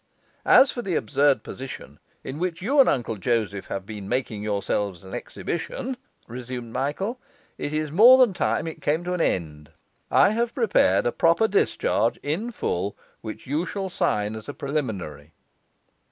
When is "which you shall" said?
13.21-13.91